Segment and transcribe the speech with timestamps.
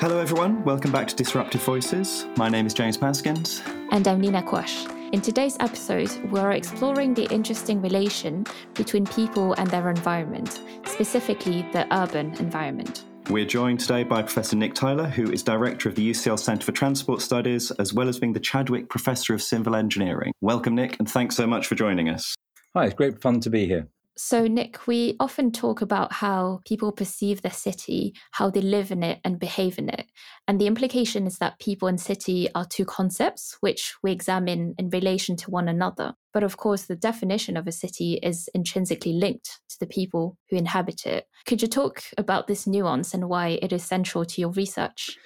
[0.00, 0.62] Hello, everyone.
[0.62, 2.24] Welcome back to Disruptive Voices.
[2.36, 3.66] My name is James Paskins.
[3.90, 4.86] And I'm Nina Quash.
[5.12, 11.84] In today's episode, we're exploring the interesting relation between people and their environment, specifically the
[11.92, 13.06] urban environment.
[13.28, 16.70] We're joined today by Professor Nick Tyler, who is Director of the UCL Centre for
[16.70, 20.32] Transport Studies, as well as being the Chadwick Professor of Civil Engineering.
[20.40, 22.36] Welcome, Nick, and thanks so much for joining us.
[22.76, 23.88] Hi, it's great fun to be here.
[24.20, 29.04] So, Nick, we often talk about how people perceive the city, how they live in
[29.04, 30.06] it and behave in it.
[30.48, 34.90] And the implication is that people and city are two concepts which we examine in
[34.90, 36.14] relation to one another.
[36.34, 40.56] But of course, the definition of a city is intrinsically linked to the people who
[40.56, 41.26] inhabit it.
[41.46, 45.16] Could you talk about this nuance and why it is central to your research?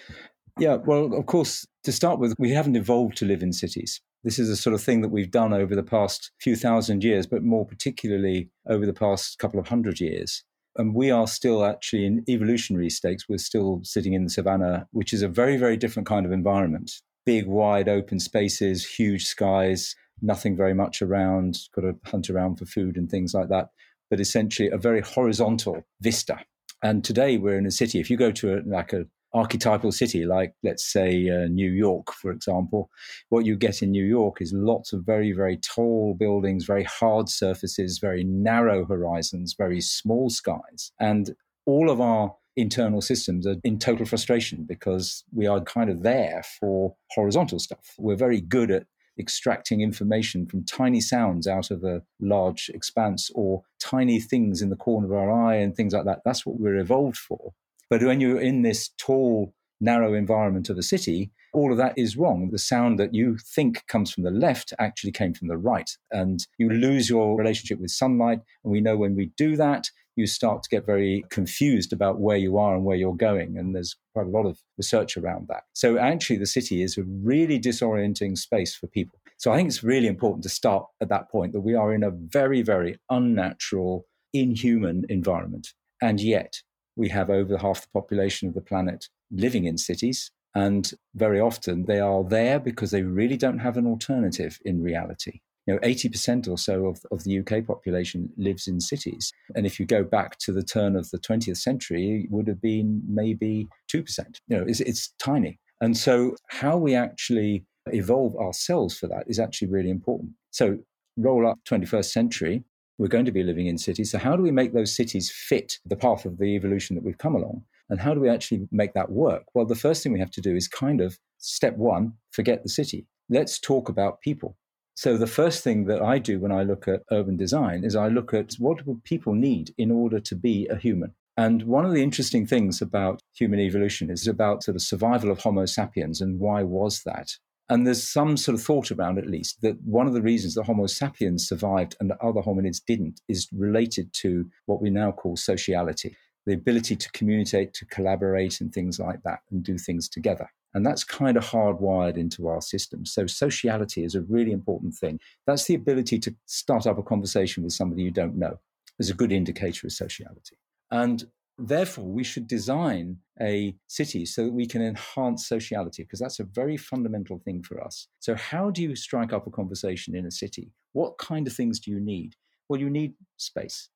[0.59, 4.03] Yeah, well, of course, to start with, we haven't evolved to live in cities.
[4.25, 7.27] This is a sort of thing that we've done over the past few thousand years,
[7.27, 10.45] but more particularly over the past couple of hundred years.
[10.77, 13.29] And we are still actually in evolutionary stakes.
[13.29, 16.93] We're still sitting in the savannah, which is a very, very different kind of environment.
[17.27, 22.65] Big, wide open spaces, huge skies, nothing very much around, got to hunt around for
[22.65, 23.71] food and things like that.
[24.09, 26.39] But essentially a very horizontal vista.
[26.83, 27.99] And today we're in a city.
[27.99, 32.13] If you go to a, like a archetypal city like, let's say, uh, New York,
[32.13, 32.91] for example,
[33.31, 37.29] what you get in New York is lots of very, very tall buildings, very hard
[37.29, 40.93] surfaces, very narrow horizons, very small skies.
[41.01, 41.35] And
[41.67, 46.43] all of our internal systems are in total frustration because we are kind of there
[46.61, 47.95] for horizontal stuff.
[47.99, 48.87] We're very good at
[49.19, 54.77] extracting information from tiny sounds out of a large expanse or tiny things in the
[54.77, 56.21] corner of our eye and things like that.
[56.25, 57.53] That's what we're evolved for.
[57.93, 62.17] But when you're in this tall, narrow environment of a city, all of that is
[62.17, 62.49] wrong.
[62.51, 65.91] The sound that you think comes from the left actually came from the right.
[66.11, 68.41] And you lose your relationship with sunlight.
[68.65, 72.39] And we know when we do that, you start to get very confused about where
[72.39, 73.59] you are and where you're going.
[73.59, 75.65] And there's quite a lot of research around that.
[75.75, 79.19] So actually, the city is a really disorienting space for people.
[79.37, 82.05] So I think it's really important to start at that point that we are in
[82.05, 85.75] a very, very unnatural, inhuman environment.
[86.01, 86.63] And yet,
[86.97, 90.31] we have over half the population of the planet living in cities.
[90.55, 95.41] And very often they are there because they really don't have an alternative in reality.
[95.67, 99.33] You know, 80% or so of, of the UK population lives in cities.
[99.55, 102.61] And if you go back to the turn of the 20th century, it would have
[102.61, 104.19] been maybe 2%.
[104.49, 105.61] You know, it's, it's tiny.
[105.81, 110.33] And so how we actually evolve ourselves for that is actually really important.
[110.51, 110.79] So
[111.17, 112.65] roll up 21st century,
[113.03, 114.13] we're going to be living in cities.
[114.13, 117.19] So, how do we make those cities fit the path of the evolution that we've
[117.19, 117.65] come along?
[117.91, 119.43] And how do we actually make that work?
[119.55, 122.69] Well, the first thing we have to do is kind of step one, forget the
[122.69, 123.09] city.
[123.29, 124.57] Let's talk about people.
[124.95, 128.07] So, the first thing that I do when I look at urban design is I
[128.07, 131.13] look at what people need in order to be a human?
[131.37, 135.41] And one of the interesting things about human evolution is about sort of survival of
[135.41, 137.33] Homo sapiens and why was that?
[137.73, 140.65] And there's some sort of thought around, at least, that one of the reasons that
[140.65, 146.15] Homo sapiens survived and other hominids didn't is related to what we now call sociality
[146.45, 150.51] the ability to communicate, to collaborate, and things like that, and do things together.
[150.75, 153.07] And that's kind of hardwired into our system.
[153.07, 155.19] So, sociality is a really important thing.
[155.47, 158.59] That's the ability to start up a conversation with somebody you don't know,
[158.99, 160.59] is a good indicator of sociality.
[160.91, 161.25] And
[161.59, 166.45] Therefore, we should design a city so that we can enhance sociality, because that's a
[166.45, 168.09] very fundamental thing for us.
[168.21, 170.73] So, how do you strike up a conversation in a city?
[170.93, 172.35] What kind of things do you need?
[172.69, 173.91] Well, you need space.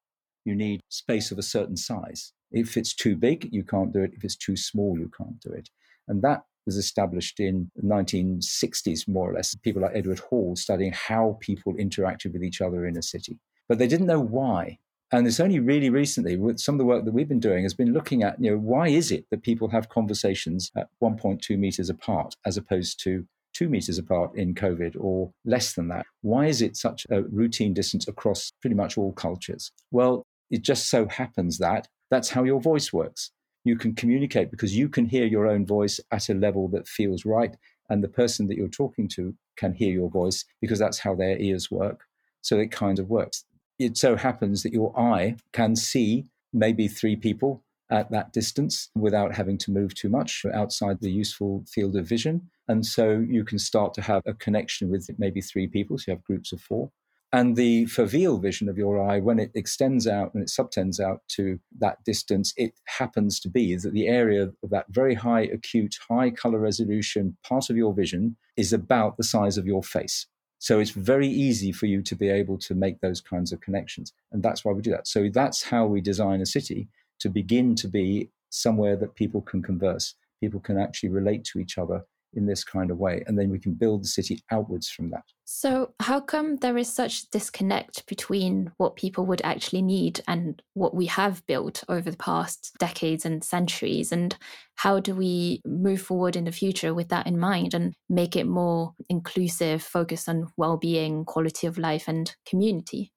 [0.44, 2.32] You need space of a certain size.
[2.52, 4.12] If it's too big, you can't do it.
[4.14, 5.68] If it's too small, you can't do it.
[6.08, 9.54] And that was established in the 1960s, more or less.
[9.56, 13.38] People like Edward Hall studying how people interacted with each other in a city.
[13.68, 14.78] But they didn't know why.
[15.12, 17.74] And it's only really recently, with some of the work that we've been doing, has
[17.74, 21.88] been looking at, you know, why is it that people have conversations at 1.2 meters
[21.88, 23.24] apart as opposed to
[23.54, 26.06] two meters apart in COVID or less than that?
[26.22, 29.70] Why is it such a routine distance across pretty much all cultures?
[29.92, 33.30] Well, it just so happens that that's how your voice works.
[33.64, 37.24] You can communicate because you can hear your own voice at a level that feels
[37.24, 37.56] right.
[37.88, 41.38] And the person that you're talking to can hear your voice because that's how their
[41.38, 42.02] ears work.
[42.42, 43.44] So it kind of works
[43.78, 49.34] it so happens that your eye can see maybe three people at that distance without
[49.34, 52.48] having to move too much outside the useful field of vision.
[52.68, 55.98] And so you can start to have a connection with maybe three people.
[55.98, 56.90] So you have groups of four.
[57.32, 61.22] And the foveal vision of your eye, when it extends out and it subtends out
[61.30, 65.96] to that distance, it happens to be that the area of that very high acute,
[66.08, 70.26] high color resolution part of your vision is about the size of your face.
[70.58, 74.12] So it's very easy for you to be able to make those kinds of connections.
[74.32, 75.06] And that's why we do that.
[75.06, 76.88] So that's how we design a city
[77.20, 80.14] to begin to be somewhere that people can converse.
[80.40, 82.04] people can actually relate to each other
[82.36, 83.24] in this kind of way.
[83.26, 85.24] And then we can build the city outwards from that.
[85.44, 90.94] So, how come there is such disconnect between what people would actually need and what
[90.94, 94.12] we have built over the past decades and centuries?
[94.12, 94.36] And
[94.76, 98.46] how do we move forward in the future with that in mind and make it
[98.46, 103.12] more inclusive, focused on well being, quality of life, and community?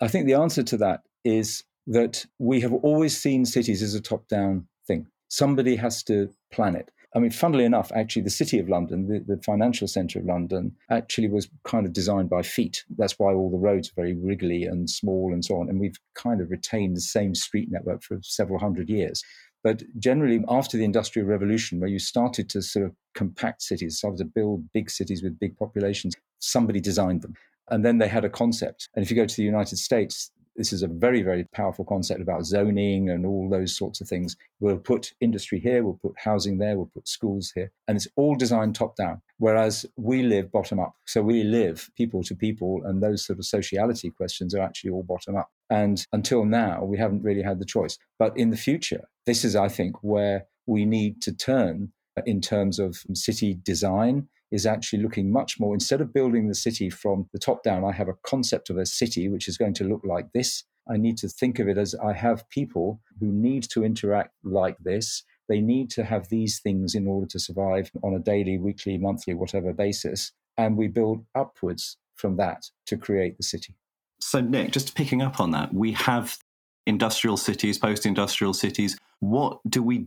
[0.00, 4.00] I think the answer to that is that we have always seen cities as a
[4.00, 5.06] top down thing.
[5.28, 6.90] Somebody has to plan it.
[7.14, 10.76] I mean, funnily enough, actually, the City of London, the, the financial centre of London,
[10.90, 12.84] actually was kind of designed by feet.
[12.98, 15.70] That's why all the roads are very wriggly and small and so on.
[15.70, 19.24] And we've kind of retained the same street network for several hundred years.
[19.64, 24.18] But generally, after the Industrial Revolution, where you started to sort of compact cities, started
[24.18, 27.34] to build big cities with big populations, somebody designed them.
[27.70, 28.88] And then they had a concept.
[28.94, 32.20] And if you go to the United States, this is a very, very powerful concept
[32.20, 34.36] about zoning and all those sorts of things.
[34.58, 38.34] We'll put industry here, we'll put housing there, we'll put schools here, and it's all
[38.34, 39.22] designed top down.
[39.38, 40.94] Whereas we live bottom up.
[41.06, 45.04] So we live people to people, and those sort of sociality questions are actually all
[45.04, 45.48] bottom up.
[45.70, 47.96] And until now, we haven't really had the choice.
[48.18, 51.92] But in the future, this is, I think, where we need to turn
[52.26, 56.90] in terms of city design is actually looking much more instead of building the city
[56.90, 59.84] from the top down i have a concept of a city which is going to
[59.84, 60.64] look like this.
[60.90, 64.78] I need to think of it as i have people who need to interact like
[64.78, 65.22] this.
[65.48, 69.34] They need to have these things in order to survive on a daily weekly monthly
[69.34, 70.32] whatever basis.
[70.56, 73.74] And we build upwards from that to create the city.
[74.20, 76.38] So nick just picking up on that we have
[76.86, 78.98] industrial cities post industrial cities.
[79.20, 80.06] What do we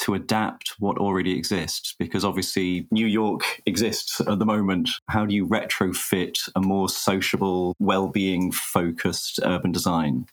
[0.00, 1.94] to adapt what already exists?
[1.98, 4.90] Because obviously New York exists at the moment.
[5.08, 10.26] How do you retrofit a more sociable, well being focused urban design?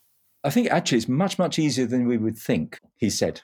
[0.43, 3.41] I think actually it's much, much easier than we would think, he said.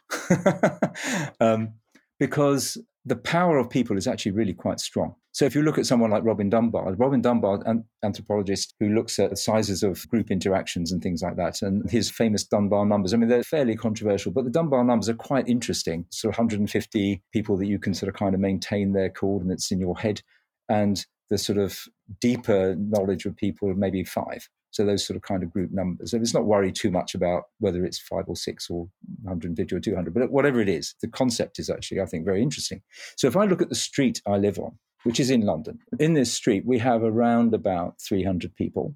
[1.39, 1.73] um,
[2.19, 5.15] because the power of people is actually really quite strong.
[5.33, 9.17] So if you look at someone like Robin Dunbar, Robin Dunbar, an anthropologist who looks
[9.17, 13.17] at sizes of group interactions and things like that, and his famous Dunbar numbers, I
[13.17, 16.05] mean, they're fairly controversial, but the Dunbar numbers are quite interesting.
[16.09, 19.97] So 150 people that you can sort of kind of maintain their coordinates in your
[19.97, 20.21] head,
[20.67, 21.79] and the sort of
[22.19, 24.49] deeper knowledge of people, maybe five.
[24.71, 26.13] So those sort of kind of group numbers.
[26.13, 28.87] And it's not worry too much about whether it's five or six or
[29.23, 32.81] 150 or 200, but whatever it is, the concept is actually, I think, very interesting.
[33.17, 36.13] So if I look at the street I live on, which is in London, in
[36.13, 38.95] this street, we have around about 300 people,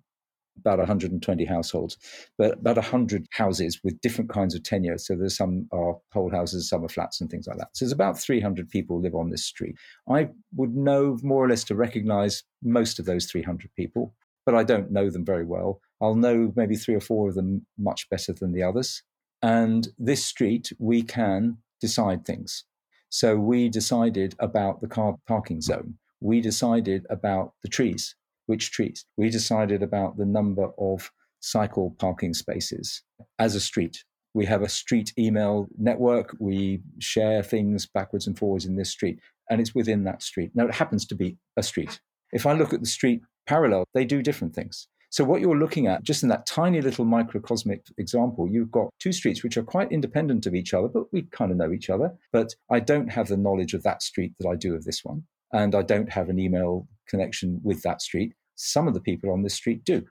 [0.58, 1.98] about 120 households,
[2.38, 4.98] but about 100 houses with different kinds of tenure.
[4.98, 7.70] So there's some are whole houses, some are flats and things like that.
[7.74, 9.76] So there's about 300 people live on this street.
[10.10, 14.14] I would know more or less to recognize most of those 300 people
[14.46, 15.82] but I don't know them very well.
[16.02, 19.04] I'll know maybe three or four of them much better than the others.
[19.42, 22.64] And this street, we can decide things.
[23.10, 25.98] So we decided about the car parking zone.
[26.22, 28.16] We decided about the trees.
[28.48, 29.06] Which trees?
[29.18, 33.04] We decided about the number of cycle parking spaces
[33.40, 34.04] as a street.
[34.34, 36.36] We have a street email network.
[36.40, 39.20] We share things backwards and forwards in this street,
[39.50, 40.52] and it's within that street.
[40.54, 42.02] Now, it happens to be a street.
[42.34, 44.88] If I look at the street parallel, they do different things.
[45.16, 49.14] So, what you're looking at, just in that tiny little microcosmic example, you've got two
[49.14, 52.12] streets which are quite independent of each other, but we kind of know each other.
[52.34, 55.24] But I don't have the knowledge of that street that I do of this one.
[55.54, 58.34] And I don't have an email connection with that street.
[58.56, 60.04] Some of the people on this street do.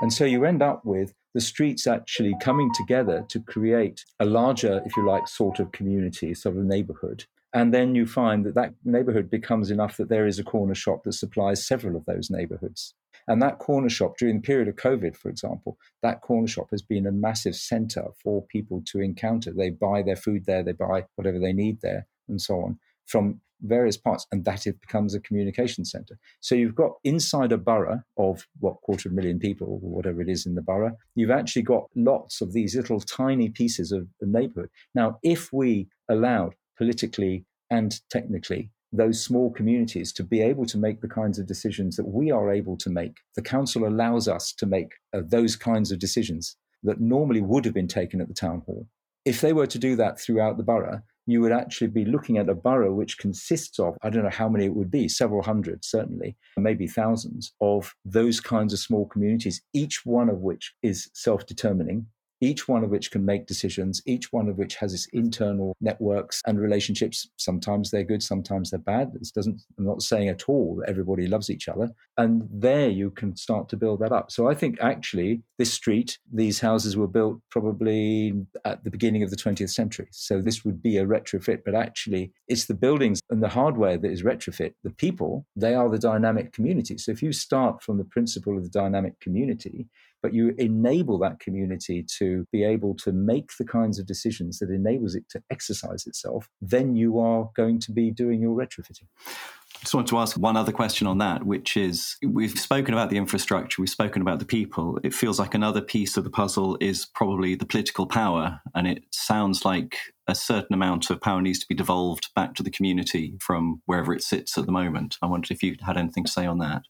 [0.00, 4.82] And so you end up with the streets actually coming together to create a larger,
[4.84, 7.24] if you like, sort of community, sort of neighborhood.
[7.52, 11.04] And then you find that that neighborhood becomes enough that there is a corner shop
[11.04, 12.94] that supplies several of those neighborhoods.
[13.26, 16.82] And that corner shop, during the period of COVID, for example, that corner shop has
[16.82, 19.52] been a massive center for people to encounter.
[19.52, 23.40] They buy their food there, they buy whatever they need there, and so on from
[23.62, 24.26] various parts.
[24.30, 26.18] And that it becomes a communication center.
[26.40, 30.20] So you've got inside a borough of what, quarter of a million people or whatever
[30.20, 34.06] it is in the borough, you've actually got lots of these little tiny pieces of
[34.20, 34.70] the neighborhood.
[34.94, 41.00] Now, if we allowed politically and technically those small communities to be able to make
[41.00, 43.16] the kinds of decisions that we are able to make.
[43.34, 47.74] The council allows us to make uh, those kinds of decisions that normally would have
[47.74, 48.86] been taken at the town hall.
[49.24, 52.48] If they were to do that throughout the borough, you would actually be looking at
[52.48, 55.84] a borough which consists of, I don't know how many it would be, several hundred,
[55.84, 61.46] certainly, maybe thousands of those kinds of small communities, each one of which is self
[61.46, 62.06] determining,
[62.44, 66.42] each one of which can make decisions, each one of which has its internal networks
[66.46, 67.28] and relationships.
[67.36, 69.12] Sometimes they're good, sometimes they're bad.
[69.14, 71.88] This doesn't, I'm not saying at all that everybody loves each other.
[72.18, 74.30] And there you can start to build that up.
[74.30, 78.34] So I think actually this street, these houses were built probably
[78.66, 80.08] at the beginning of the 20th century.
[80.10, 84.10] So this would be a retrofit, but actually it's the buildings and the hardware that
[84.10, 84.74] is retrofit.
[84.82, 86.98] The people, they are the dynamic community.
[86.98, 89.86] So if you start from the principle of the dynamic community,
[90.24, 94.70] but you enable that community to be able to make the kinds of decisions that
[94.70, 99.04] enables it to exercise itself, then you are going to be doing your retrofitting.
[99.28, 103.10] I just want to ask one other question on that, which is we've spoken about
[103.10, 104.98] the infrastructure, we've spoken about the people.
[105.04, 108.62] It feels like another piece of the puzzle is probably the political power.
[108.74, 112.62] And it sounds like a certain amount of power needs to be devolved back to
[112.62, 115.18] the community from wherever it sits at the moment.
[115.20, 116.80] I wondered if you had anything to say on that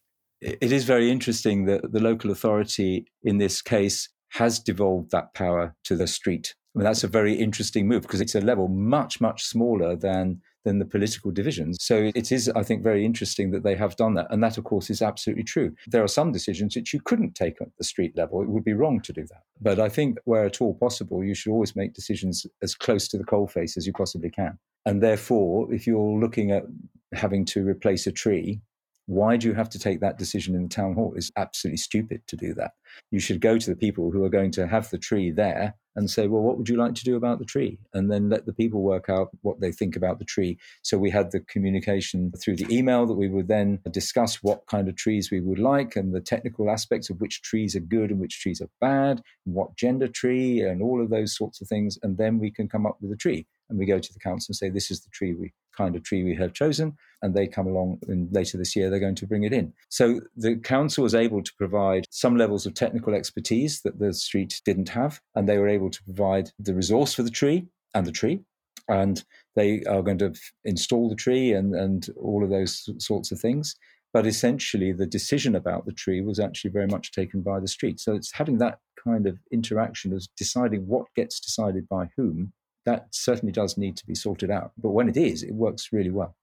[0.45, 5.75] it is very interesting that the local authority in this case has devolved that power
[5.85, 6.55] to the street.
[6.75, 10.41] I mean, that's a very interesting move because it's a level much, much smaller than
[10.65, 11.77] than the political divisions.
[11.81, 14.29] So it is, I think, very interesting that they have done that.
[14.31, 15.75] And that, of course, is absolutely true.
[15.89, 18.41] There are some decisions which you couldn't take at the street level.
[18.41, 19.43] It would be wrong to do that.
[19.61, 23.19] But I think where at all possible, you should always make decisions as close to
[23.19, 24.59] the coalface as you possibly can.
[24.87, 26.65] And therefore, if you're looking at
[27.13, 28.63] having to replace a tree,
[29.07, 31.13] why do you have to take that decision in the town hall?
[31.17, 32.73] It's absolutely stupid to do that.
[33.11, 36.11] You should go to the people who are going to have the tree there and
[36.11, 37.79] say, well, what would you like to do about the tree?
[37.93, 40.59] And then let the people work out what they think about the tree.
[40.83, 44.89] So we had the communication through the email that we would then discuss what kind
[44.89, 48.21] of trees we would like and the technical aspects of which trees are good and
[48.21, 51.99] which trees are bad, and what gender tree, and all of those sorts of things.
[52.03, 53.47] And then we can come up with a tree.
[53.71, 56.03] And we go to the council and say, this is the tree we kind of
[56.03, 56.97] tree we have chosen.
[57.23, 59.73] And they come along and later this year, they're going to bring it in.
[59.89, 64.61] So the council was able to provide some levels of technical expertise that the street
[64.65, 65.21] didn't have.
[65.35, 68.41] And they were able to provide the resource for the tree and the tree.
[68.89, 69.25] And
[69.57, 73.75] they are going to install the tree and, and all of those sorts of things.
[74.13, 77.99] But essentially, the decision about the tree was actually very much taken by the street.
[77.99, 82.53] So it's having that kind of interaction of deciding what gets decided by whom
[82.87, 84.73] that certainly does need to be sorted out.
[84.77, 86.37] But when it is, it works really well.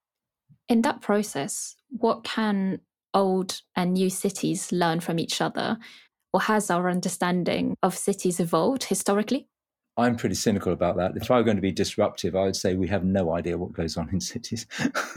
[0.68, 2.80] In that process, what can
[3.14, 5.78] old and new cities learn from each other?
[6.32, 9.48] Or has our understanding of cities evolved historically?
[9.98, 11.12] I'm pretty cynical about that.
[11.16, 13.74] If I were going to be disruptive, I would say we have no idea what
[13.74, 14.66] goes on in cities.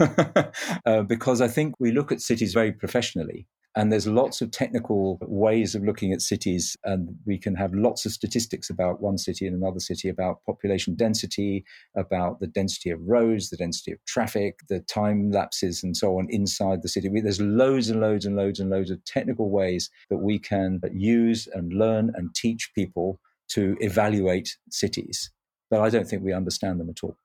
[0.86, 5.18] uh, because I think we look at cities very professionally and there's lots of technical
[5.20, 9.46] ways of looking at cities, and we can have lots of statistics about one city
[9.46, 11.62] and another city, about population density,
[11.94, 16.26] about the density of roads, the density of traffic, the time lapses, and so on
[16.30, 17.10] inside the city.
[17.20, 21.46] There's loads and loads and loads and loads of technical ways that we can use
[21.52, 25.30] and learn and teach people to evaluate cities.
[25.70, 27.16] But I don't think we understand them at all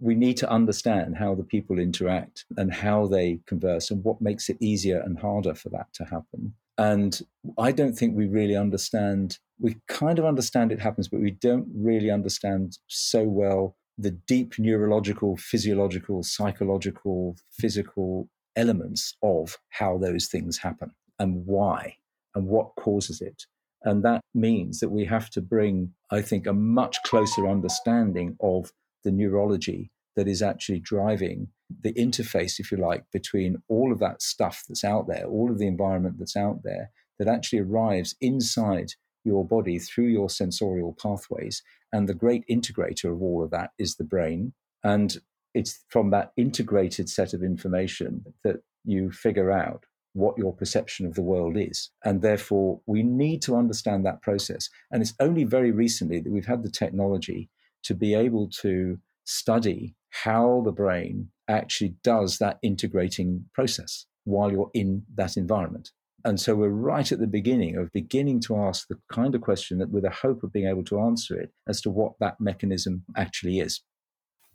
[0.00, 4.48] we need to understand how the people interact and how they converse and what makes
[4.48, 6.54] it easier and harder for that to happen.
[6.78, 7.20] And
[7.58, 11.66] I don't think we really understand, we kind of understand it happens, but we don't
[11.74, 20.58] really understand so well the deep neurological, physiological, psychological, physical elements of how those things
[20.58, 21.96] happen and why
[22.34, 23.44] and what causes it.
[23.82, 28.72] And that means that we have to bring, I think, a much closer understanding of
[29.06, 31.48] the neurology that is actually driving
[31.82, 35.58] the interface, if you like, between all of that stuff that's out there, all of
[35.58, 38.92] the environment that's out there, that actually arrives inside
[39.24, 41.62] your body through your sensorial pathways.
[41.92, 44.54] And the great integrator of all of that is the brain.
[44.82, 45.16] And
[45.54, 49.84] it's from that integrated set of information that you figure out
[50.14, 51.90] what your perception of the world is.
[52.04, 54.68] And therefore, we need to understand that process.
[54.90, 57.50] And it's only very recently that we've had the technology
[57.86, 64.70] to be able to study how the brain actually does that integrating process while you're
[64.74, 65.90] in that environment.
[66.24, 69.78] And so we're right at the beginning of beginning to ask the kind of question
[69.78, 73.04] that with a hope of being able to answer it as to what that mechanism
[73.16, 73.80] actually is.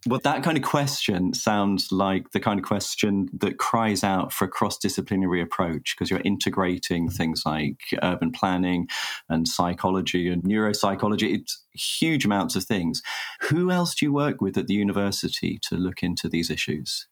[0.07, 4.45] Well, that kind of question sounds like the kind of question that cries out for
[4.45, 8.87] a cross disciplinary approach because you're integrating things like urban planning
[9.29, 11.35] and psychology and neuropsychology.
[11.35, 13.03] It's huge amounts of things.
[13.41, 17.07] Who else do you work with at the university to look into these issues?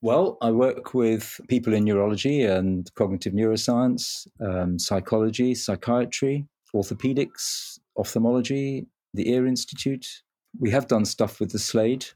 [0.00, 8.88] Well, I work with people in neurology and cognitive neuroscience, um, psychology, psychiatry, orthopedics, ophthalmology,
[9.14, 10.22] the Ear Institute.
[10.58, 12.06] We have done stuff with the Slade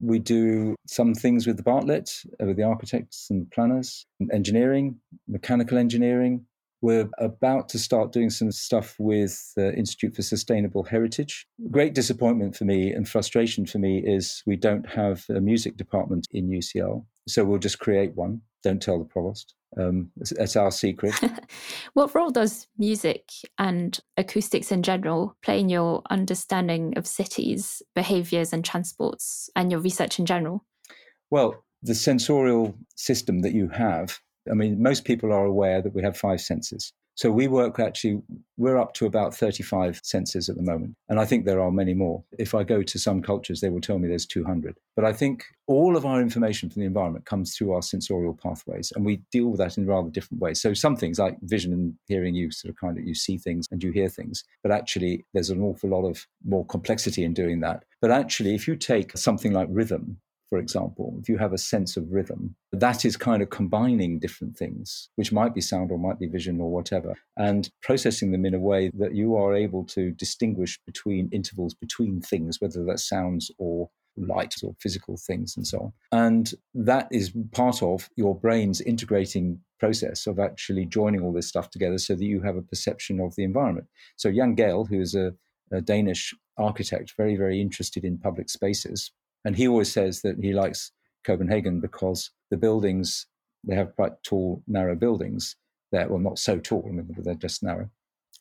[0.00, 4.96] we do some things with the Bartlett, uh, with the architects and planners, engineering,
[5.28, 6.44] mechanical engineering.
[6.82, 11.46] We're about to start doing some stuff with the Institute for Sustainable Heritage.
[11.70, 16.28] Great disappointment for me and frustration for me is we don't have a music department
[16.30, 17.06] in UCL.
[17.26, 18.42] So we'll just create one.
[18.64, 19.54] Don't tell the provost.
[19.76, 21.14] Um, that's our secret.
[21.92, 28.52] what role does music and acoustics in general play in your understanding of cities, behaviors,
[28.52, 30.64] and transports, and your research in general?
[31.30, 34.18] Well, the sensorial system that you have,
[34.50, 36.92] I mean, most people are aware that we have five senses.
[37.16, 38.22] So we work actually,
[38.56, 40.96] we're up to about 35 senses at the moment.
[41.08, 42.24] And I think there are many more.
[42.38, 44.76] If I go to some cultures, they will tell me there's 200.
[44.96, 48.92] But I think all of our information from the environment comes through our sensorial pathways.
[48.94, 50.60] And we deal with that in rather different ways.
[50.60, 53.66] So some things like vision and hearing, you sort of kind of, you see things
[53.70, 54.44] and you hear things.
[54.62, 57.84] But actually, there's an awful lot of more complexity in doing that.
[58.00, 60.18] But actually, if you take something like rhythm,
[60.54, 64.56] for example, if you have a sense of rhythm, that is kind of combining different
[64.56, 68.54] things, which might be sound or might be vision or whatever, and processing them in
[68.54, 73.50] a way that you are able to distinguish between intervals between things, whether that's sounds
[73.58, 75.92] or light or physical things and so on.
[76.12, 81.68] And that is part of your brain's integrating process of actually joining all this stuff
[81.68, 83.88] together so that you have a perception of the environment.
[84.14, 85.34] So Jan Gehl, who is a,
[85.72, 89.10] a Danish architect, very, very interested in public spaces,
[89.44, 90.92] and he always says that he likes
[91.24, 93.26] Copenhagen because the buildings,
[93.64, 95.56] they have quite tall, narrow buildings.
[95.92, 97.90] They're, well, not so tall, I mean, they're just narrow.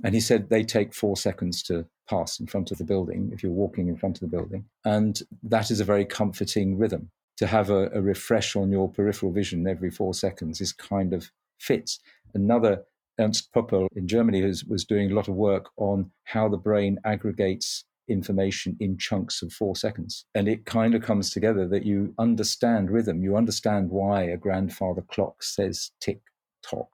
[0.04, 3.44] And he said they take four seconds to pass in front of the building if
[3.44, 4.66] you're walking in front of the building.
[4.86, 7.12] And that is a very comforting rhythm.
[7.38, 11.32] To have a, a refresh on your peripheral vision every four seconds is kind of
[11.60, 12.00] fits.
[12.34, 12.84] Another
[13.20, 17.00] Ernst Poppel in Germany was, was doing a lot of work on how the brain
[17.06, 20.26] aggregates information in chunks of four seconds.
[20.36, 23.24] And it kind of comes together that you understand rhythm.
[23.24, 26.22] You understand why a grandfather clock says tick
[26.62, 26.90] tock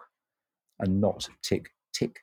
[0.80, 2.22] and not tick tick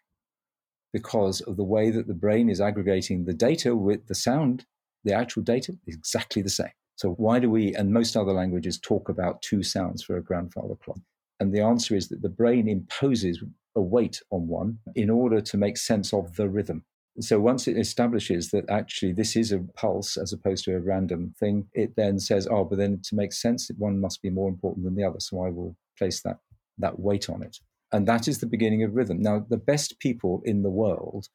[0.92, 4.64] because of the way that the brain is aggregating the data with the sound,
[5.04, 6.72] the actual data is exactly the same.
[6.96, 10.74] So, why do we, and most other languages, talk about two sounds for a grandfather
[10.82, 10.98] clock?
[11.38, 13.42] And the answer is that the brain imposes
[13.74, 16.82] a weight on one in order to make sense of the rhythm.
[17.20, 21.34] So once it establishes that actually this is a pulse as opposed to a random
[21.38, 24.84] thing, it then says, oh, but then to make sense, one must be more important
[24.84, 25.20] than the other.
[25.20, 26.38] So I will place that,
[26.78, 27.58] that weight on it.
[27.92, 29.22] And that is the beginning of rhythm.
[29.22, 31.28] Now, the best people in the world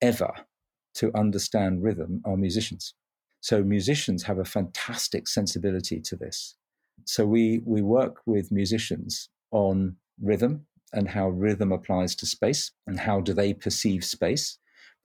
[0.00, 0.32] ever
[0.94, 2.94] to understand rhythm are musicians.
[3.40, 6.56] So musicians have a fantastic sensibility to this.
[7.04, 12.98] So we, we work with musicians on rhythm and how rhythm applies to space and
[12.98, 14.58] how do they perceive space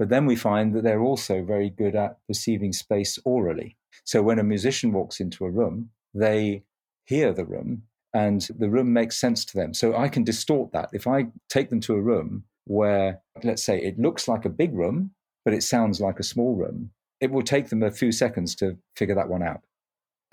[0.04, 3.78] but then we find that they're also very good at perceiving space aurally.
[4.04, 6.66] So when a musician walks into a room, they
[7.06, 9.74] hear the room and the room makes sense to them.
[9.74, 10.90] So I can distort that.
[10.92, 14.74] If I take them to a room where, let's say, it looks like a big
[14.74, 15.12] room,
[15.46, 18.78] but it sounds like a small room, it will take them a few seconds to
[18.98, 19.62] figure that one out.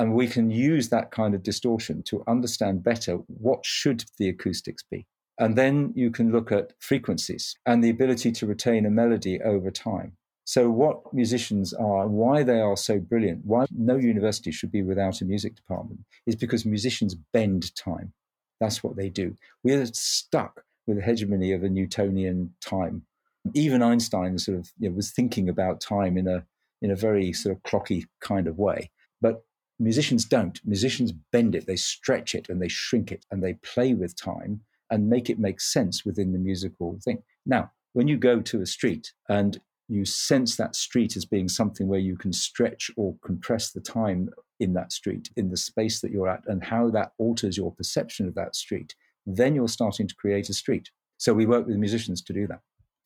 [0.01, 4.83] And we can use that kind of distortion to understand better what should the acoustics
[4.83, 5.07] be.
[5.41, 9.71] And then you can look at frequencies and the ability to retain a melody over
[9.71, 10.13] time.
[10.45, 15.23] So, what musicians are, why they are so brilliant, why no university should be without
[15.23, 18.13] a music department, is because musicians bend time.
[18.61, 19.35] That's what they do.
[19.65, 23.07] We're stuck with the hegemony of a Newtonian time.
[23.55, 26.45] Even Einstein sort of you know, was thinking about time in a
[26.83, 28.91] in a very sort of clocky kind of way.
[29.23, 29.45] But
[29.79, 30.61] musicians don't.
[30.67, 34.61] Musicians bend it, they stretch it, and they shrink it, and they play with time
[34.91, 37.23] and make it make sense within the musical thing.
[37.47, 41.89] Now, when you go to a street and you sense that street as being something
[41.89, 46.13] where you can stretch or compress the time in that street, in the space that
[46.13, 48.95] you're at, and how that alters your perception of that street,
[49.27, 50.91] then you're starting to create a street.
[51.19, 52.61] So we work with musicians to do that.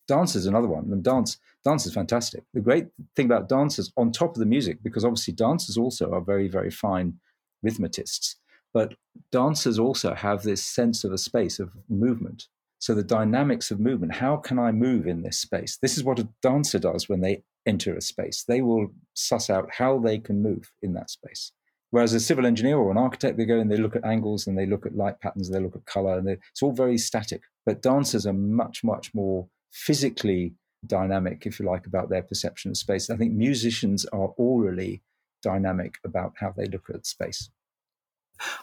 [0.07, 2.43] Dance is another one, and dance dance is fantastic.
[2.53, 6.21] The great thing about dancers, on top of the music, because obviously dancers also are
[6.21, 7.15] very very fine
[7.65, 8.35] rhythmists,
[8.75, 8.93] but
[9.31, 12.49] dancers also have this sense of a space of movement.
[12.77, 15.77] So the dynamics of movement, how can I move in this space?
[15.81, 18.43] This is what a dancer does when they enter a space.
[18.45, 21.53] They will suss out how they can move in that space.
[21.91, 24.57] Whereas a civil engineer or an architect, they go and they look at angles and
[24.57, 27.43] they look at light patterns, they look at color, and it's all very static.
[27.65, 30.53] But dancers are much, much more physically
[30.85, 33.09] dynamic, if you like, about their perception of space.
[33.09, 34.99] I think musicians are aurally
[35.41, 37.49] dynamic about how they look at space.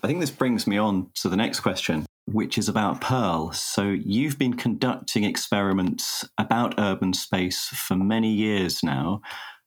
[0.03, 3.53] I think this brings me on to the next question, which is about Pearl.
[3.53, 9.21] So, you've been conducting experiments about urban space for many years now.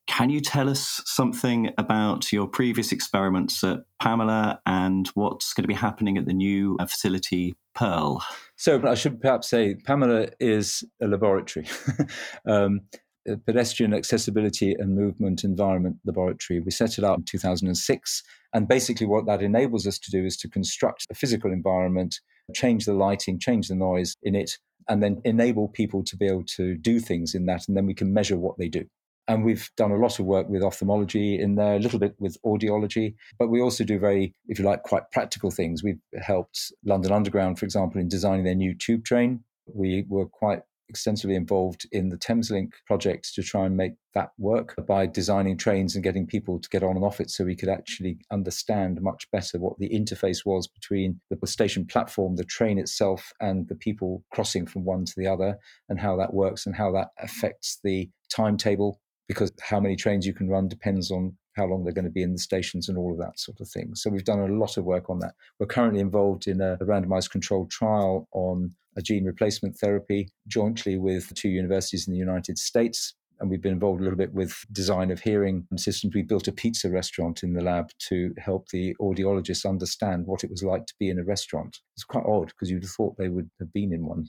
[0.07, 5.67] Can you tell us something about your previous experiments at Pamela and what's going to
[5.67, 8.23] be happening at the new uh, facility, Pearl?
[8.55, 11.67] So, I should perhaps say Pamela is a laboratory.
[12.47, 12.81] um,
[13.27, 16.59] a pedestrian accessibility and movement environment laboratory.
[16.59, 18.23] We set it up in 2006.
[18.55, 22.21] And basically, what that enables us to do is to construct a physical environment,
[22.53, 26.45] change the lighting, change the noise in it, and then enable people to be able
[26.55, 27.67] to do things in that.
[27.67, 28.85] And then we can measure what they do.
[29.27, 32.37] And we've done a lot of work with ophthalmology in there, a little bit with
[32.45, 35.83] audiology, but we also do very, if you like, quite practical things.
[35.83, 39.43] We've helped London Underground, for example, in designing their new tube train.
[39.73, 44.75] We were quite extensively involved in the Thameslink project to try and make that work
[44.87, 47.69] by designing trains and getting people to get on and off it so we could
[47.69, 53.31] actually understand much better what the interface was between the station platform, the train itself,
[53.41, 55.57] and the people crossing from one to the other,
[55.89, 58.99] and how that works and how that affects the timetable.
[59.27, 62.23] Because how many trains you can run depends on how long they're going to be
[62.23, 63.95] in the stations and all of that sort of thing.
[63.95, 65.33] So we've done a lot of work on that.
[65.59, 71.33] We're currently involved in a, randomized controlled trial on a gene replacement therapy jointly with
[71.33, 73.15] two universities in the United States.
[73.39, 76.13] And we've been involved a little bit with design of hearing systems.
[76.13, 80.49] We built a pizza restaurant in the lab to help the audiologists understand what it
[80.49, 81.79] was like to be in a restaurant.
[81.95, 84.27] It's quite odd because you'd have thought they would have been in one.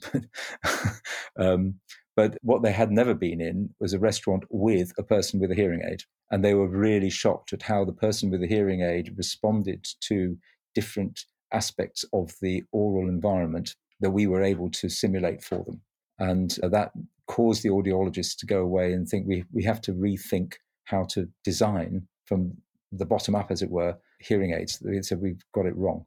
[1.39, 1.75] um,
[2.17, 5.55] but what they had never been in was a restaurant with a person with a
[5.55, 6.01] hearing aid.
[6.31, 10.35] And they were really shocked at how the person with the hearing aid responded to
[10.73, 15.81] different aspects of the aural environment that we were able to simulate for them.
[16.17, 16.91] And uh, that
[17.27, 20.53] caused the audiologists to go away and think we, we have to rethink
[20.85, 22.51] how to design from
[22.91, 24.79] the bottom up, as it were, hearing aids.
[24.79, 26.03] They said we've got it wrong.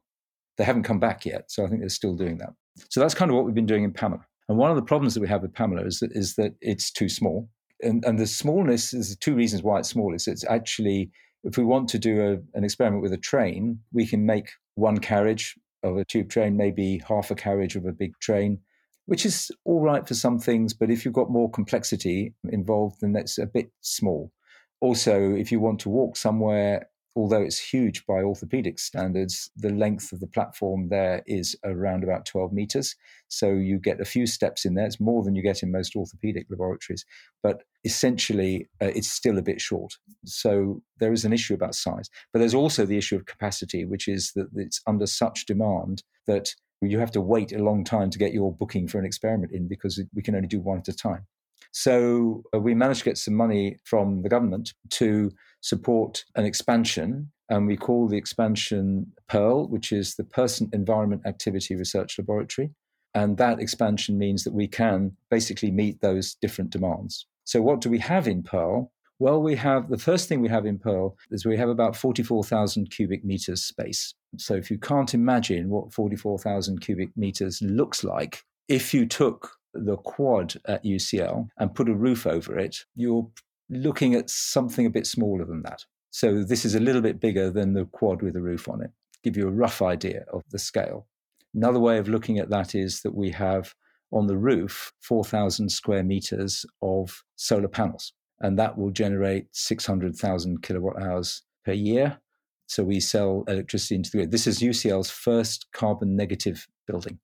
[0.57, 2.49] They haven't come back yet, so I think they're still doing that.
[2.89, 4.25] So that's kind of what we've been doing in Pamela.
[4.51, 6.91] And one of the problems that we have with Pamela is that, is that it's
[6.91, 7.47] too small.
[7.81, 10.13] And, and the smallness is two reasons why it's small.
[10.13, 11.09] Is it's actually,
[11.45, 14.97] if we want to do a, an experiment with a train, we can make one
[14.97, 18.59] carriage of a tube train, maybe half a carriage of a big train,
[19.05, 20.73] which is all right for some things.
[20.73, 24.33] But if you've got more complexity involved, then that's a bit small.
[24.81, 30.11] Also, if you want to walk somewhere although it's huge by orthopedic standards, the length
[30.11, 32.95] of the platform there is around about 12 meters.
[33.27, 34.85] So you get a few steps in there.
[34.85, 37.05] It's more than you get in most orthopedic laboratories,
[37.43, 39.97] but essentially uh, it's still a bit short.
[40.25, 42.09] So there is an issue about size.
[42.31, 46.55] But there's also the issue of capacity, which is that it's under such demand that
[46.81, 49.67] you have to wait a long time to get your booking for an experiment in
[49.67, 51.27] because we can only do one at a time.
[51.71, 57.31] So uh, we managed to get some money from the government to support an expansion.
[57.49, 62.71] And we call the expansion PEARL, which is the Person Environment Activity Research Laboratory.
[63.13, 67.25] And that expansion means that we can basically meet those different demands.
[67.43, 68.91] So, what do we have in Pearl?
[69.19, 72.89] Well, we have the first thing we have in Pearl is we have about 44,000
[72.89, 74.13] cubic meters space.
[74.37, 79.97] So, if you can't imagine what 44,000 cubic meters looks like, if you took the
[79.97, 83.27] quad at UCL and put a roof over it, you're
[83.71, 85.85] looking at something a bit smaller than that.
[86.11, 88.91] So this is a little bit bigger than the quad with a roof on it.
[89.23, 91.07] Give you a rough idea of the scale.
[91.55, 93.73] Another way of looking at that is that we have
[94.11, 101.01] on the roof 4,000 square meters of solar panels, and that will generate 600,000 kilowatt
[101.01, 102.19] hours per year.
[102.67, 104.31] So we sell electricity into the grid.
[104.31, 107.19] This is UCL's first carbon negative building.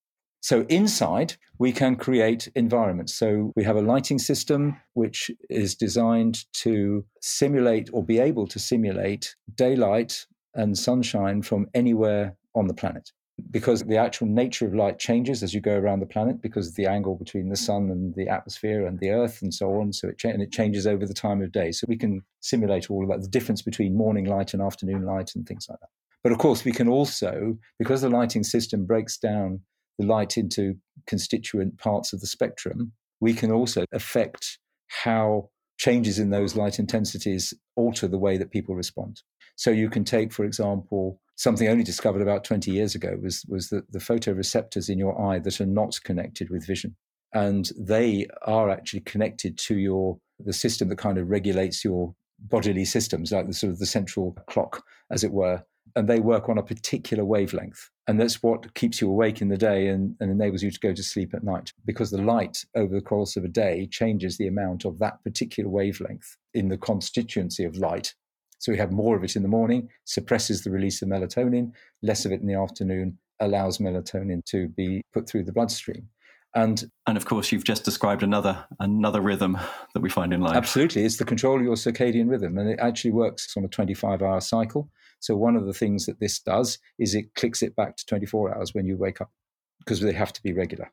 [0.48, 3.14] So inside, we can create environments.
[3.14, 8.58] So we have a lighting system which is designed to simulate or be able to
[8.58, 13.12] simulate daylight and sunshine from anywhere on the planet.
[13.52, 16.76] Because the actual nature of light changes as you go around the planet, because of
[16.76, 19.92] the angle between the sun and the atmosphere and the earth and so on.
[19.92, 21.74] So it, cha- and it changes over the time of day.
[21.74, 25.36] So we can simulate all of that, the difference between morning light and afternoon light
[25.36, 25.90] and things like that.
[26.24, 29.60] But of course, we can also, because the lighting system breaks down
[29.98, 30.76] the light into
[31.08, 37.54] constituent parts of the spectrum, we can also affect how changes in those light intensities
[37.76, 39.22] alter the way that people respond.
[39.56, 43.70] So you can take, for example, something only discovered about 20 years ago was, was
[43.70, 46.96] that the photoreceptors in your eye that are not connected with vision.
[47.34, 52.86] And they are actually connected to your the system that kind of regulates your bodily
[52.86, 55.64] systems, like the sort of the central clock, as it were
[55.98, 57.90] and they work on a particular wavelength.
[58.08, 60.94] And that's what keeps you awake in the day and, and, enables you to go
[60.94, 64.48] to sleep at night because the light over the course of a day changes the
[64.48, 68.14] amount of that particular wavelength in the constituency of light.
[68.60, 71.72] So we have more of it in the morning, suppresses the release of melatonin,
[72.04, 76.10] less of it in the afternoon, allows melatonin to be put through the bloodstream.
[76.54, 79.58] And and of course, you've just described another another rhythm
[79.94, 80.56] that we find in life.
[80.56, 84.42] Absolutely, it's the control of your circadian rhythm, and it actually works on a 25-hour
[84.42, 84.90] cycle.
[85.20, 88.56] So one of the things that this does is it clicks it back to 24
[88.56, 89.32] hours when you wake up,
[89.80, 90.92] because they have to be regular.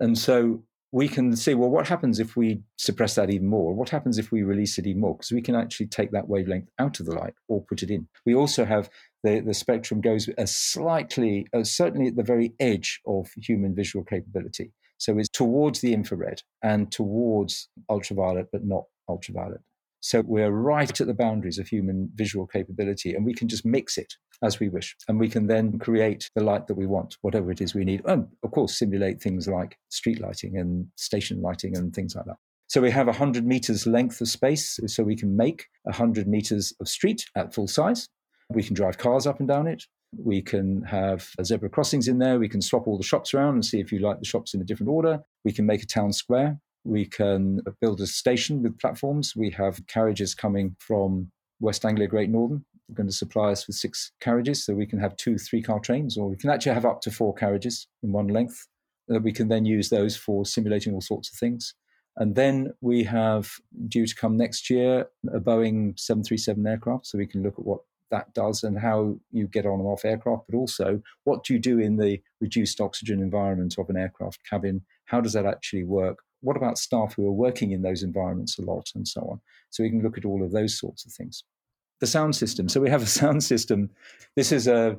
[0.00, 0.62] And so
[0.94, 3.74] we can see, well, what happens if we suppress that even more?
[3.74, 5.16] What happens if we release it even more?
[5.16, 8.06] Because we can actually take that wavelength out of the light or put it in.
[8.24, 8.88] We also have
[9.24, 14.04] the, the spectrum goes a slightly, uh, certainly at the very edge of human visual
[14.04, 14.72] capability.
[14.98, 19.62] So it's towards the infrared and towards ultraviolet, but not ultraviolet.
[20.04, 23.96] So we're right at the boundaries of human visual capability, and we can just mix
[23.96, 24.12] it
[24.42, 24.94] as we wish.
[25.08, 28.02] And we can then create the light that we want, whatever it is we need.
[28.04, 32.36] And of course, simulate things like street lighting and station lighting and things like that.
[32.66, 36.88] So we have 100 meters length of space, so we can make 100 meters of
[36.88, 38.10] street at full size.
[38.50, 39.84] We can drive cars up and down it.
[40.18, 42.38] We can have zebra crossings in there.
[42.38, 44.60] We can swap all the shops around and see if you like the shops in
[44.60, 45.22] a different order.
[45.46, 46.60] We can make a town square.
[46.84, 49.34] We can build a station with platforms.
[49.34, 52.64] We have carriages coming from West Anglia Great Northern.
[52.88, 55.80] They're going to supply us with six carriages so we can have two three car
[55.80, 58.66] trains, or we can actually have up to four carriages in one length.
[59.08, 61.74] That we can then use those for simulating all sorts of things.
[62.16, 63.50] And then we have
[63.88, 67.80] due to come next year a Boeing 737 aircraft, so we can look at what
[68.10, 71.58] that does and how you get on and off aircraft, but also what do you
[71.58, 74.82] do in the reduced oxygen environment of an aircraft cabin?
[75.06, 76.18] How does that actually work?
[76.44, 79.40] What about staff who are working in those environments a lot and so on?
[79.70, 81.42] So we can look at all of those sorts of things.
[82.00, 82.68] The sound system.
[82.68, 83.90] So we have a sound system.
[84.36, 84.96] This is a,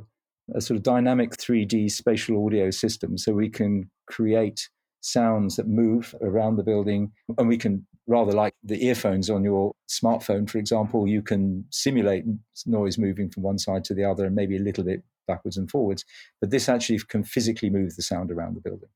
[0.53, 3.17] a sort of dynamic 3D spatial audio system.
[3.17, 4.69] So we can create
[5.01, 9.73] sounds that move around the building and we can rather like the earphones on your
[9.89, 12.25] smartphone, for example, you can simulate
[12.65, 15.69] noise moving from one side to the other and maybe a little bit backwards and
[15.69, 16.05] forwards.
[16.39, 18.89] But this actually can physically move the sound around the building.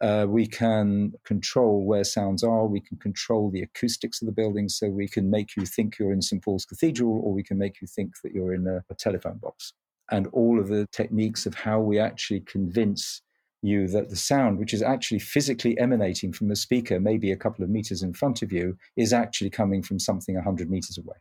[0.00, 2.66] Uh, we can control where sounds are.
[2.66, 4.68] We can control the acoustics of the building.
[4.68, 6.42] So we can make you think you're in St.
[6.42, 9.74] Paul's Cathedral, or we can make you think that you're in a, a telephone box.
[10.10, 13.22] And all of the techniques of how we actually convince
[13.62, 17.62] you that the sound, which is actually physically emanating from a speaker, maybe a couple
[17.62, 21.16] of meters in front of you, is actually coming from something 100 meters away.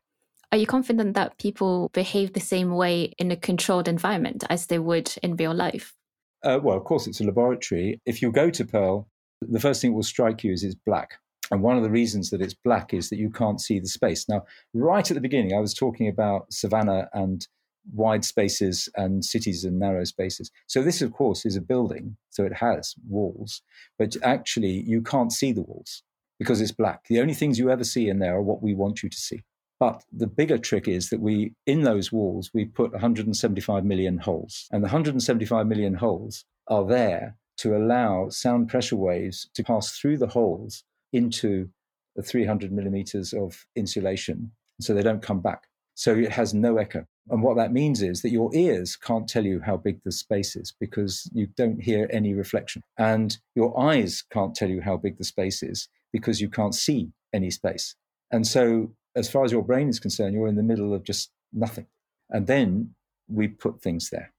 [0.52, 4.80] Are you confident that people behave the same way in a controlled environment as they
[4.80, 5.94] would in real life?
[6.44, 8.00] Uh, well, of course, it's a laboratory.
[8.06, 9.08] If you go to Pearl,
[9.42, 11.20] the first thing that will strike you is it's black.
[11.52, 14.30] And one of the reasons that it's black is that you can't see the space.
[14.30, 17.48] Now, right at the beginning, I was talking about savannah and
[17.94, 20.52] wide spaces and cities and narrow spaces.
[20.68, 23.62] So this, of course, is a building, so it has walls,
[23.98, 26.04] but actually you can't see the walls
[26.38, 27.06] because it's black.
[27.08, 29.44] The only things you ever see in there are what we want you to see.
[29.80, 34.68] But the bigger trick is that we, in those walls, we put 175 million holes.
[34.72, 40.18] And the 175 million holes are there to allow sound pressure waves to pass through
[40.18, 41.70] the holes into
[42.16, 45.68] the 300 millimeters of insulation so they don't come back.
[45.96, 47.06] So it has no echo.
[47.30, 50.56] And what that means is that your ears can't tell you how big the space
[50.56, 52.82] is because you don't hear any reflection.
[52.98, 57.12] And your eyes can't tell you how big the space is because you can't see
[57.34, 57.96] any space.
[58.32, 61.32] And so, as far as your brain is concerned, you're in the middle of just
[61.54, 61.88] nothing.
[62.30, 62.96] And then
[63.28, 64.34] we put things there.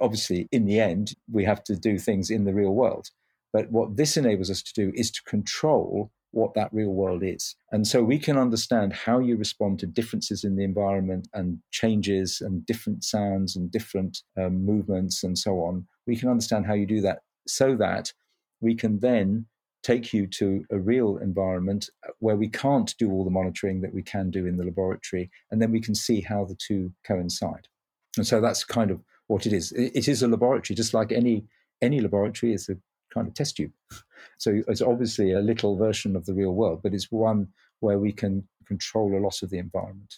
[0.00, 3.08] Obviously, in the end, we have to do things in the real world.
[3.52, 7.54] But what this enables us to do is to control what that real world is.
[7.70, 12.40] And so we can understand how you respond to differences in the environment and changes
[12.40, 15.86] and different sounds and different um, movements and so on.
[16.08, 18.12] We can understand how you do that so that
[18.60, 19.46] we can then
[19.84, 23.94] take you to a real environment uh, where we can't do all the monitoring that
[23.94, 25.30] we can do in the laboratory.
[25.50, 27.68] And then we can see how the two coincide.
[28.16, 29.72] And so that's kind of what it is.
[29.72, 31.44] It is a laboratory, just like any
[31.82, 32.76] any laboratory is a
[33.12, 33.72] kind of test tube.
[34.38, 37.48] So it's obviously a little version of the real world, but it's one
[37.80, 40.14] where we can control a lot of the environment.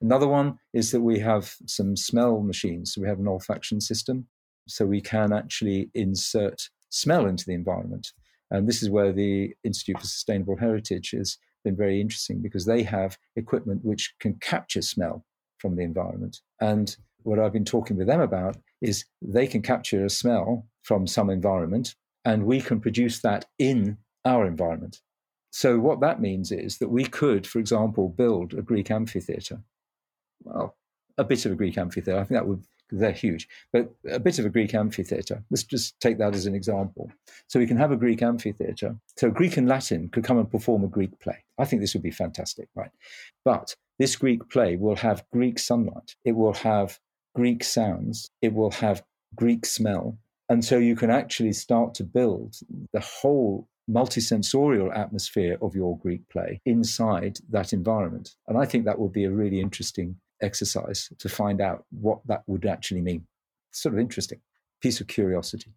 [0.00, 2.92] Another one is that we have some smell machines.
[2.92, 4.26] So we have an olfaction system.
[4.66, 8.12] So we can actually insert smell into the environment.
[8.50, 12.82] And this is where the Institute for Sustainable Heritage has been very interesting because they
[12.82, 15.24] have equipment which can capture smell
[15.58, 16.40] from the environment.
[16.60, 21.06] And what I've been talking with them about is they can capture a smell from
[21.06, 25.00] some environment and we can produce that in our environment.
[25.50, 29.62] So, what that means is that we could, for example, build a Greek amphitheatre.
[30.42, 30.76] Well,
[31.16, 32.18] a bit of a Greek amphitheatre.
[32.18, 35.42] I think that would, they're huge, but a bit of a Greek amphitheatre.
[35.50, 37.10] Let's just take that as an example.
[37.48, 38.96] So, we can have a Greek amphitheatre.
[39.16, 41.44] So, Greek and Latin could come and perform a Greek play.
[41.58, 42.90] I think this would be fantastic, right?
[43.44, 46.98] But this Greek play will have Greek sunlight, it will have
[47.34, 49.02] Greek sounds, it will have
[49.34, 52.56] Greek smell, And so you can actually start to build
[52.92, 58.34] the whole multisensorial atmosphere of your Greek play inside that environment.
[58.46, 62.42] And I think that would be a really interesting exercise to find out what that
[62.46, 63.26] would actually mean.
[63.72, 64.40] Sort of interesting
[64.80, 65.72] piece of curiosity.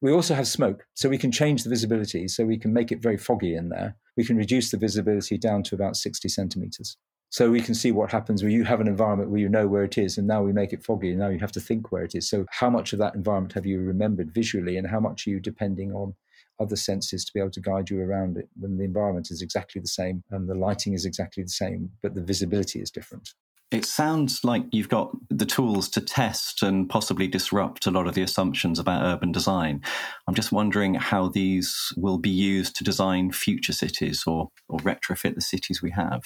[0.00, 3.02] We also have smoke, so we can change the visibility, so we can make it
[3.02, 3.96] very foggy in there.
[4.16, 6.96] We can reduce the visibility down to about 60 centimeters.
[7.30, 9.84] So we can see what happens where you have an environment where you know where
[9.84, 12.04] it is, and now we make it foggy, and now you have to think where
[12.04, 12.28] it is.
[12.28, 15.40] So, how much of that environment have you remembered visually, and how much are you
[15.40, 16.14] depending on
[16.60, 19.80] other senses to be able to guide you around it when the environment is exactly
[19.80, 23.34] the same and the lighting is exactly the same, but the visibility is different?
[23.72, 28.14] It sounds like you've got the tools to test and possibly disrupt a lot of
[28.14, 29.82] the assumptions about urban design.
[30.28, 35.34] I'm just wondering how these will be used to design future cities or, or retrofit
[35.34, 36.22] the cities we have.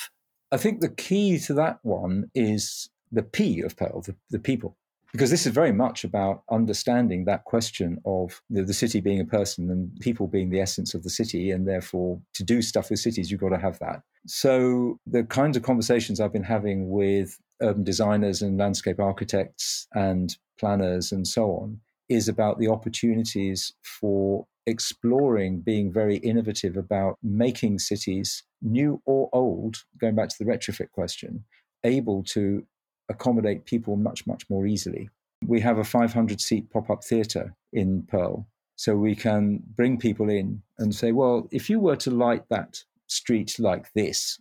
[0.53, 4.77] I think the key to that one is the P of Pearl, the, the people
[5.13, 9.25] because this is very much about understanding that question of the, the, city being a
[9.25, 12.99] person and people being the essence of the city and therefore to do stuff with
[12.99, 14.03] cities you've got to have that.
[14.27, 20.37] So the kinds of conversations i've been having with urban designers and landscape architects and
[20.59, 27.79] planners and so on is about the opportunities for exploring being very innovative about making
[27.79, 31.45] cities new or old going back to the retrofit question
[31.85, 32.65] able to
[33.11, 35.11] accommodate people much, much more easily.
[35.47, 38.47] We have a 500 seat pop up theatre in Pearl.
[38.77, 42.83] So we can bring people in and say, well, if you were to light that
[43.09, 44.41] street like this,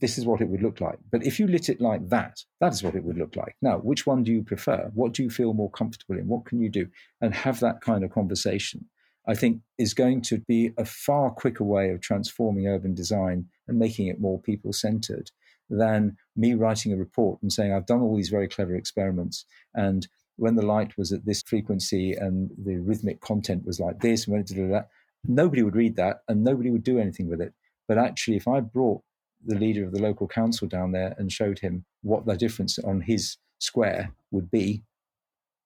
[0.00, 0.98] this is what it would look like.
[1.10, 3.56] But if you lit it like that, that is what it would look like.
[3.62, 4.90] Now, which one do you prefer?
[4.94, 6.26] What do you feel more comfortable in?
[6.26, 6.88] What can you do?
[7.20, 8.86] And have that kind of conversation,
[9.26, 13.78] I think, is going to be a far quicker way of transforming urban design and
[13.78, 15.30] making it more people centered
[15.68, 19.44] than me writing a report and saying, I've done all these very clever experiments.
[19.74, 24.24] And when the light was at this frequency and the rhythmic content was like this,
[24.24, 24.88] and when it did that,
[25.24, 27.52] nobody would read that and nobody would do anything with it.
[27.88, 29.02] But actually, if I brought
[29.44, 33.00] the leader of the local council down there and showed him what the difference on
[33.02, 34.82] his square would be,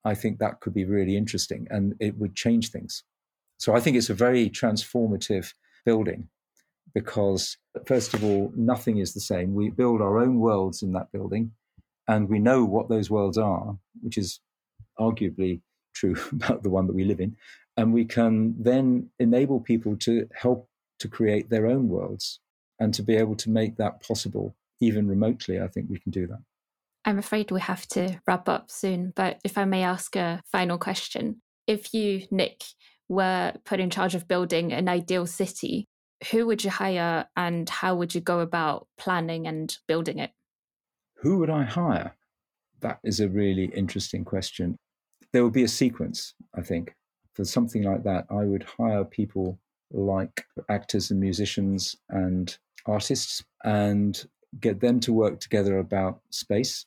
[0.04, 3.04] I think that could be really interesting and it would change things.
[3.58, 5.52] So I think it's a very transformative
[5.84, 6.28] building
[6.94, 9.55] because, first of all, nothing is the same.
[9.55, 11.53] We build our own worlds in that building,
[12.09, 14.40] and we know what those worlds are, which is
[14.98, 15.61] arguably
[15.94, 17.37] true about the one that we live in.
[17.76, 22.40] And we can then enable people to help to create their own worlds
[22.79, 25.61] and to be able to make that possible, even remotely.
[25.61, 26.40] I think we can do that.
[27.05, 30.79] I'm afraid we have to wrap up soon, but if I may ask a final
[30.79, 31.40] question.
[31.66, 32.62] If you, Nick,
[33.09, 35.87] were put in charge of building an ideal city,
[36.30, 40.30] who would you hire and how would you go about planning and building it?
[41.16, 42.14] Who would I hire?
[42.80, 44.76] That is a really interesting question.
[45.33, 46.94] There would be a sequence, I think.
[47.35, 49.59] For something like that, I would hire people
[49.92, 52.56] like actors and musicians and
[52.87, 54.24] artists and
[54.61, 56.87] get them to work together about space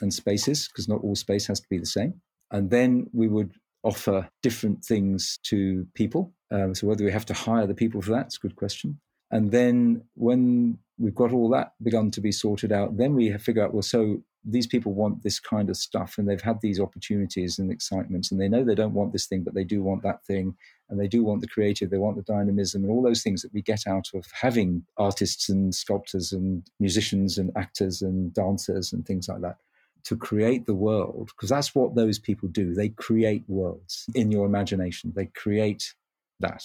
[0.00, 2.20] and spaces, because not all space has to be the same.
[2.50, 3.52] And then we would
[3.86, 8.12] offer different things to people um, so whether we have to hire the people for
[8.12, 9.00] that's a good question.
[9.30, 13.64] And then when we've got all that begun to be sorted out, then we figure
[13.64, 17.58] out, well, so these people want this kind of stuff and they've had these opportunities
[17.58, 20.24] and excitements and they know they don't want this thing, but they do want that
[20.24, 20.54] thing.
[20.88, 23.52] And they do want the creative, they want the dynamism and all those things that
[23.52, 29.04] we get out of having artists and sculptors and musicians and actors and dancers and
[29.04, 29.56] things like that
[30.06, 32.74] to create the world, because that's what those people do.
[32.74, 35.12] They create worlds in your imagination.
[35.14, 35.94] They create
[36.40, 36.62] that.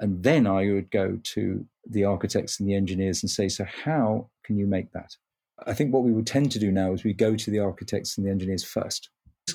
[0.00, 4.30] And then I would go to the architects and the engineers and say, so how
[4.44, 5.16] can you make that?
[5.64, 8.18] I think what we would tend to do now is we go to the architects
[8.18, 9.10] and the engineers first.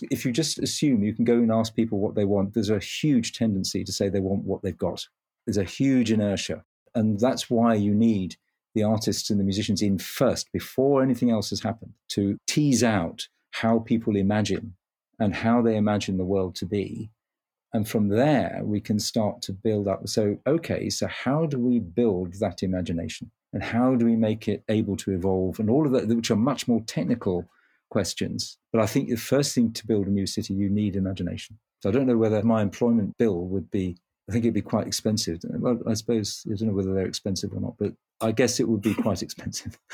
[0.09, 2.79] If you just assume you can go and ask people what they want, there's a
[2.79, 5.05] huge tendency to say they want what they've got.
[5.45, 6.63] There's a huge inertia.
[6.95, 8.37] And that's why you need
[8.77, 13.27] the artists and the musicians in first, before anything else has happened, to tease out
[13.51, 14.75] how people imagine
[15.19, 17.09] and how they imagine the world to be
[17.73, 20.07] and from there, we can start to build up.
[20.07, 23.31] So, okay, so how do we build that imagination?
[23.53, 25.59] And how do we make it able to evolve?
[25.59, 27.45] And all of that, which are much more technical
[27.89, 28.57] questions.
[28.71, 31.57] But I think the first thing to build a new city, you need imagination.
[31.81, 33.97] So I don't know whether my employment bill would be,
[34.29, 35.39] I think it'd be quite expensive.
[35.43, 38.67] Well, I suppose, I don't know whether they're expensive or not, but I guess it
[38.67, 39.77] would be quite expensive.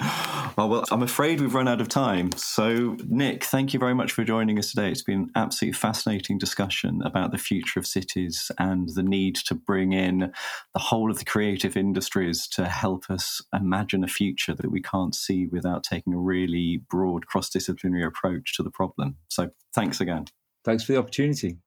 [0.00, 2.32] oh, well, I'm afraid we've run out of time.
[2.32, 4.90] So, Nick, thank you very much for joining us today.
[4.90, 9.54] It's been an absolutely fascinating discussion about the future of cities and the need to
[9.54, 10.32] bring in
[10.74, 15.14] the whole of the creative industries to help us imagine a future that we can't
[15.14, 19.16] see without taking a really broad cross disciplinary approach to the problem.
[19.28, 20.26] So, thanks again.
[20.64, 21.58] Thanks for the opportunity.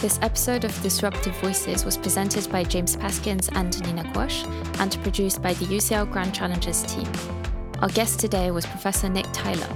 [0.00, 4.44] This episode of Disruptive Voices was presented by James Paskins and Nina Quash
[4.78, 7.10] and produced by the UCL Grand Challenges team.
[7.80, 9.68] Our guest today was Professor Nick Tyler.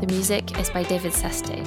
[0.00, 1.64] The music is by David Szesztay.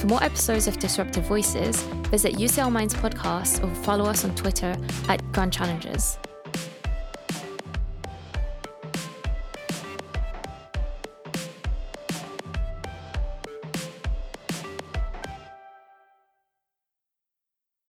[0.00, 1.80] For more episodes of Disruptive Voices,
[2.10, 4.76] visit UCL Minds podcast or follow us on Twitter
[5.08, 6.18] at Grand Challenges.